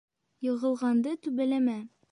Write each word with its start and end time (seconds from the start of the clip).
Йығылғанды 0.47 1.15
түбәләмә. 1.27 1.81